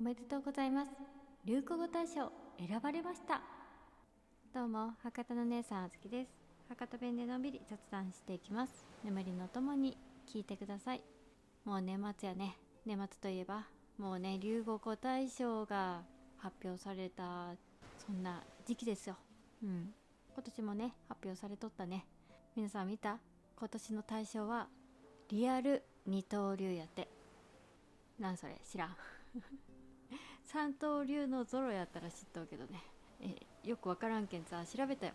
[0.00, 0.90] おめでとうございます。
[1.44, 3.42] 流行語大賞選ばれました。
[4.54, 6.30] どうも博多の姉さんあずきです。
[6.70, 8.86] 博多弁でのんびり雑談していきます。
[9.04, 11.02] 眠りのともに聞いてください。
[11.66, 12.56] もう年末やね。
[12.86, 13.66] 年末といえば
[13.98, 16.00] もうね流行語大賞が
[16.38, 17.50] 発表された
[17.98, 19.16] そんな時期ですよ。
[19.62, 19.92] うん。
[20.32, 22.06] 今年もね発表されとったね。
[22.56, 23.18] 皆さん見た？
[23.54, 24.66] 今年の大賞は
[25.28, 27.06] リアル二刀流やって。
[28.18, 28.96] なんそれ知らん。
[30.52, 32.82] 三刀流のゾロやったら知っとうけどね。
[33.20, 35.12] えよくわからんけんさ調べたよ。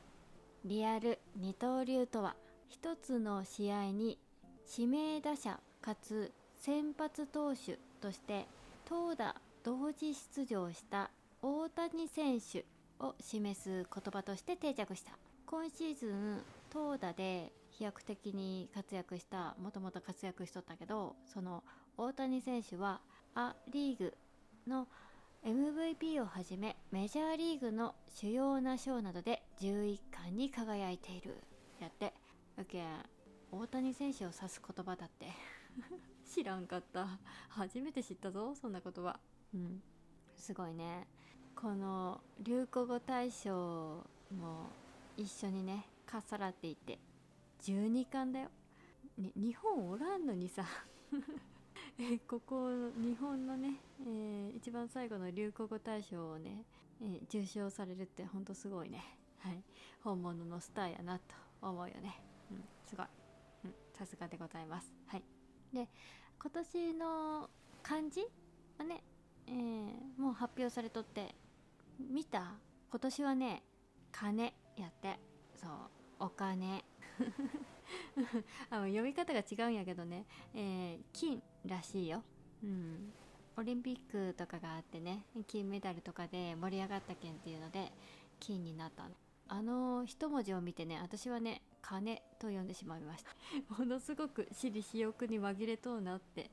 [0.64, 2.38] リアル二刀流とは
[2.70, 4.18] 一つの試合に
[4.78, 8.46] 指名打者かつ先発投手として
[8.86, 12.64] 投打同時出場した大谷選手
[13.02, 15.12] を示す言葉として定着した。
[15.46, 21.62] 今シーズン投打で飛躍的に活躍したもともと活躍しとったけどその
[21.98, 23.02] 大谷選手は
[23.36, 24.14] ア・リーグ
[24.66, 24.88] の
[25.46, 31.36] MVP をはじめメジャーリーグの主要な賞などで11冠に輝いている。
[31.80, 32.16] やって
[32.58, 32.84] だけ
[33.52, 35.28] 大谷選手を指す言葉だって。
[36.28, 37.20] 知らんかった。
[37.50, 39.20] 初めて知ったぞそんな言葉。
[39.54, 39.84] うん。
[40.36, 41.06] すごいね。
[41.56, 44.70] この流行語大賞も
[45.16, 46.98] 一緒にねかっさらっていって。
[47.62, 48.50] 12冠だよ、
[49.20, 50.66] ね、日本おらんのにさ
[51.98, 56.66] え ここ日本のね、えー、一番最後の流行語大賞をね、
[57.02, 59.02] えー、受賞されるってほんとすごいね。
[59.40, 59.64] はい。
[60.04, 62.22] 本物のスターやなと思うよね。
[62.52, 62.64] うん。
[62.86, 63.06] すごい。
[63.94, 64.94] さすがでございます。
[65.08, 65.24] はい。
[65.74, 65.88] で
[66.38, 67.50] 今年の
[67.82, 68.28] 漢字
[68.78, 69.02] はね、
[69.48, 71.34] えー、もう発表されとって
[71.98, 72.56] 見た？
[72.90, 73.64] 今年はね
[74.12, 75.18] 金やって。
[75.56, 75.72] そう。
[76.20, 76.84] お金。
[78.70, 81.42] あの読み方が違うんやけどね、えー、金。
[81.68, 82.24] らしいよ、
[82.64, 83.12] うん、
[83.58, 87.92] オリンピックとかがあってね金メダルとかで盛り上がった件っていうので
[88.40, 89.06] 金になった
[89.48, 93.30] あの一文字を見てね私はね金と呼んでしまいました。
[93.78, 96.50] ものすごく私利私欲に紛れとうなって、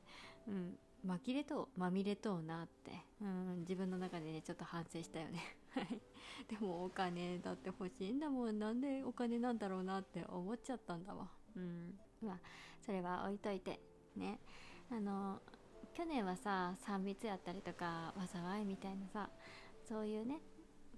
[0.47, 5.39] うん、紛れとうまみれとうなって、うん、自分の中でねちょっと反省したよね。
[6.47, 8.59] でもお金だって欲しいんだもん。
[8.59, 11.31] なんでお金なんだろうなって思っちゃったんだわ。
[11.55, 11.99] うん。
[12.21, 12.39] まあ
[12.79, 13.79] それは置いといて
[14.15, 14.39] ね
[14.91, 15.39] あの
[15.93, 19.29] 去年はさ3密やったりとか災いみたいなさ
[19.87, 20.39] そういうね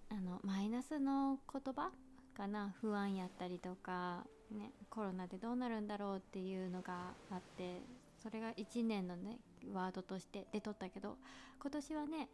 [0.09, 1.91] あのマイナスの言葉
[2.35, 7.81] かな不安やったりとか、ね、コロナでどうなるんだろうっていうのがあって
[8.21, 9.39] それが1年のね
[9.73, 11.17] ワードとして出とったけど
[11.61, 12.29] 今年はね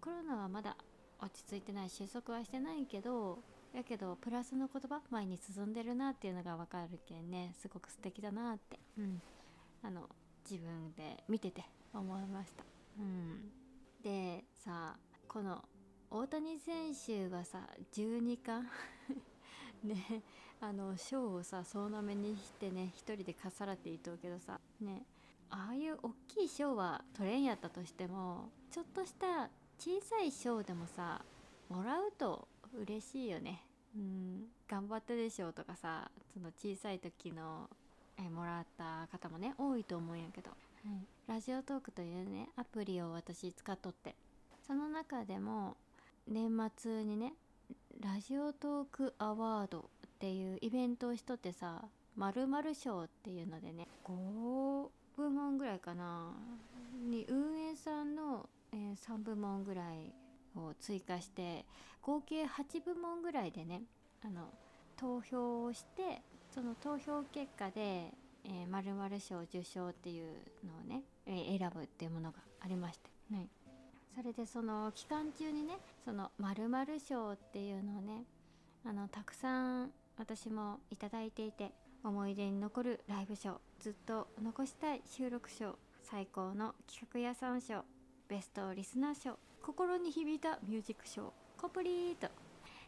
[0.00, 0.76] コロナはまだ
[1.20, 3.38] 落ち着いてない収束はしてないけど
[3.74, 9.20] やけどプラスの言葉前に進んでるなっていうのが分かるけんねすごく素敵だなって、うん、
[9.82, 10.08] あの
[10.50, 12.64] 自分で見てて思いました。
[12.98, 13.50] うん、
[14.02, 15.62] でさこの
[16.10, 18.68] 大谷選手がさ12冠
[19.84, 20.22] ね
[20.60, 25.04] あの賞をさ総なめにしてね一人でかっさらっていとうけどさね
[25.50, 31.24] ああいう大きい賞は取れんやったとしてもちょっとした小さい賞でもさ
[31.68, 33.64] もらうと嬉しいよね。
[33.94, 34.48] うん。
[34.66, 37.70] 頑張ったでしょうとかさその小さい時の
[38.18, 40.56] えもらった方もね多いと思うんやけど、は
[40.86, 44.14] い、ラジオトークというねアプリを私使っとって。
[44.68, 45.78] その中でも
[46.28, 47.32] 年末にね
[48.02, 49.82] ラジオトークアワードっ
[50.18, 51.86] ていうイベントをしとってさ
[52.16, 56.32] 〇〇賞っていうのでね5部門ぐらいかな
[57.08, 60.12] に運営さんの、えー、3部門ぐらい
[60.54, 61.64] を追加して
[62.02, 63.84] 合計8部門ぐらいでね
[64.22, 64.50] あの
[64.98, 66.20] 投票をして
[66.58, 68.12] その投票結果で
[68.44, 70.26] えー、〇〇賞受賞っていう
[70.66, 73.48] のをね、えー、選ぶっていうものがありまして、はい、
[74.16, 75.74] それでその期間中にね
[76.04, 78.24] その〇〇賞っていうのをね
[78.86, 87.84] あのたくさん私もいただいていて思い出に残るライブ賞ずっと残したい収録賞最高の企画屋さん賞
[88.28, 92.28] ベストリスナー賞心に響いたミュージック賞コプリート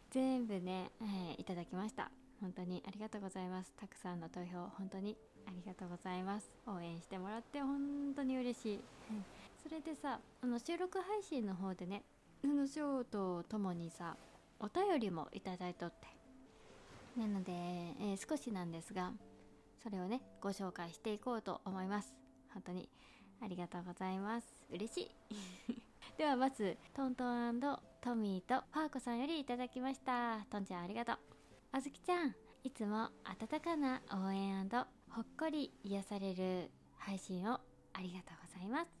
[0.09, 2.09] 全部ね、えー、いただきました
[2.41, 3.71] 本当にありがとうございます。
[3.79, 5.15] たくさんの投票本当に
[5.47, 6.51] ありがとうございます。
[6.67, 8.79] 応援してもらって本当に嬉しい、
[9.63, 12.03] それでさあの収録配信の方でね
[12.43, 14.17] 宇野翔とともにさ
[14.59, 16.07] お便りもいただいとって。
[17.17, 19.11] なので、えー、少しなんですが
[19.83, 22.15] それをねご紹介していこうと思います。
[22.53, 22.89] 本当に
[23.41, 24.47] ありがとうございます。
[24.71, 25.11] 嬉しい。
[26.17, 27.59] ではまずトントン
[28.01, 30.45] トミーとパーコさんよりいただきました。
[30.49, 31.17] トンちゃんありがとう
[31.73, 32.35] あずきちゃん
[32.65, 34.67] いつも温かな応援
[35.09, 37.53] ほっこり癒される配信を
[37.93, 38.91] ありがとうございます。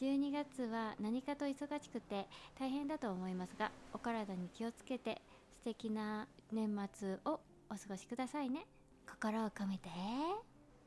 [0.00, 5.20] 12月は何かと忙しくて大変だと思いますがお体に気をつけて
[5.58, 8.64] 素敵な年末をお過ごしくださいね。
[9.08, 9.88] 心を込めて。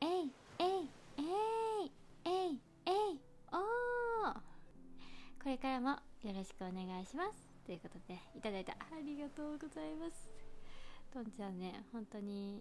[0.00, 0.88] えいえい
[1.18, 1.22] え
[1.84, 1.92] い
[2.24, 3.20] えいえい
[3.52, 4.34] おー。
[5.42, 7.54] これからもよろしくお願いします。
[7.66, 10.43] ということでいただいたありがとうございます。
[11.14, 12.60] とんちゃんね本当に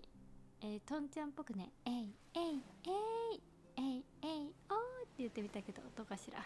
[0.61, 3.41] えー、とんちゃんっぽくね「えいえいえい
[3.77, 6.37] えいえいおー」って言ってみたけどどうかしら。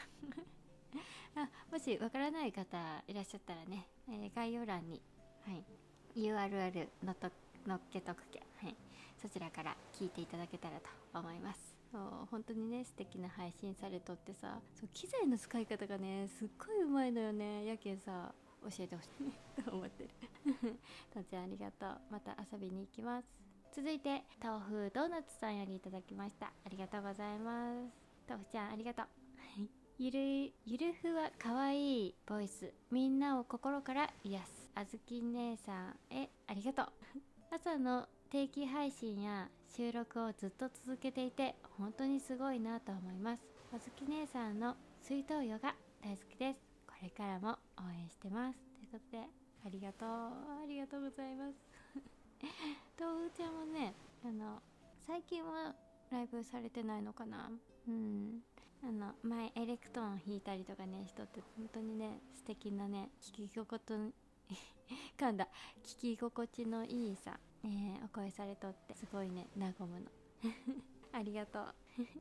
[1.35, 5.01] あもしわからない方いらっしゃったらね、えー、概要欄に、
[5.45, 5.65] はい、
[6.15, 7.29] URL のと
[7.65, 8.75] 乗っけとくけ、はい、
[9.17, 11.75] そちらから聞いていただけたらと思います。
[11.91, 12.01] そう
[12.31, 18.33] 本当にね素敵な配信されとってさそう機材の使い方がねすっごいうまいのよねやけんさ。
[18.69, 19.63] 教えてほしい。
[19.63, 20.09] と 思ってる。
[21.13, 22.01] とちゃんありがとう。
[22.09, 23.27] また遊びに行きます。
[23.73, 26.47] 続いて豆腐ドーナツさんよりいただきました。
[26.47, 27.93] ありがとうございます。
[28.27, 29.07] 豆腐ちゃんありがとう。
[29.99, 32.73] ゆるゆるふわかわいいボイス。
[32.91, 34.71] みんなを心から癒す。
[34.75, 36.91] あずき姉さんへありがとう。
[37.55, 43.43] 朝の定期配信や収録をずっと続けていて本当にすごいなと思います。
[43.73, 46.59] あずき姉さんの水筒ヨガ大好きです。
[46.85, 48.59] これからも応援してます。
[48.59, 49.23] ということで
[49.65, 50.09] ありがとう。
[50.09, 51.55] ありがとうございます。
[52.99, 53.93] 豆腐ちゃんもね
[54.23, 54.61] あの
[54.99, 55.75] 最近は
[56.09, 57.51] ライブされてないのかな？
[57.87, 58.43] うん。
[58.83, 64.13] あの前エレクトーン弾いたりとかね人って本当にね素敵なね聞き心地
[65.17, 65.47] 噛んだ。
[65.83, 70.11] 聞き心地のいいさ、えー、お声されとってすごいね和むの。
[71.11, 71.61] ありがとう。
[71.63, 71.73] あ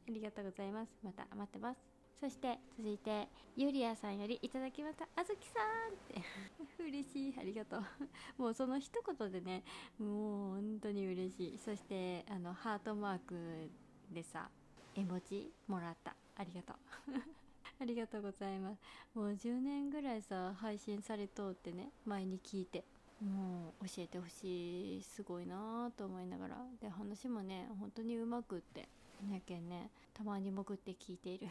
[0.08, 0.98] りがとうございます。
[1.02, 1.95] また待ってます。
[2.20, 6.22] そして続いてゆりやさんよりいただきましたあずきさんって。
[6.82, 7.82] 嬉しいありがとう。
[8.38, 9.64] もうその一言でね
[9.98, 11.58] もう本当に嬉しい。
[11.58, 13.70] そしてあのハートマーク
[14.10, 14.50] でさ
[14.94, 16.16] 絵文字もらった。
[16.36, 16.76] ありがとう。
[17.78, 18.82] ありがとうございます。
[19.14, 22.84] もう10年ぐらいさ配信されとってね前に聞いて
[23.20, 25.02] もう教えてほしい。
[25.02, 26.66] すごいなと思いながら。
[26.80, 28.88] で話もね本当にうまくって。
[29.30, 31.48] やけんねたまに潜って聞いている。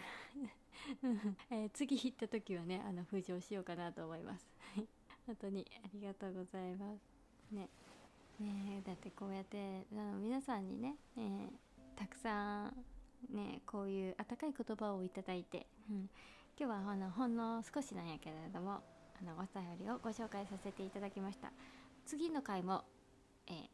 [1.50, 4.48] えー、次行った時はねあの浮上しようかなと思います。
[5.28, 7.02] 本当にありがとうございます。
[7.52, 7.70] ね。
[8.40, 11.50] ねだってこうやってあの皆さんにね、えー、
[11.96, 12.86] たくさん
[13.30, 16.10] ねこういう温かい言葉をいただいて、うん、今
[16.58, 18.84] 日はあのほんの少しなんやけれども
[19.20, 21.52] あのお便りをご紹介させていただきました。
[22.06, 22.84] 次の回も、
[23.48, 23.68] えー、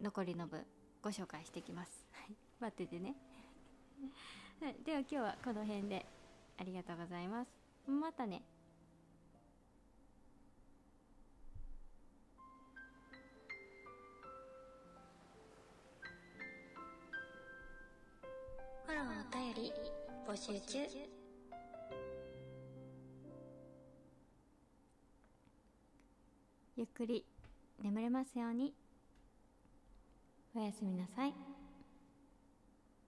[0.00, 0.64] 残りの分
[1.02, 2.51] ご紹介していきます。
[2.62, 3.16] 待っててね。
[4.84, 6.06] では今日はこの辺で
[6.60, 7.50] ありがとうございます。
[7.90, 8.40] またね。
[18.86, 19.72] フォローお便り
[20.24, 20.78] 募集中。
[26.76, 27.24] ゆっくり
[27.82, 28.72] 眠れますように。
[30.54, 31.34] おやすみなさい。